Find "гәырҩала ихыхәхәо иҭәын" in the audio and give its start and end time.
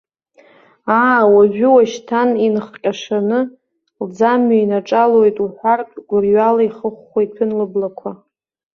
6.07-7.51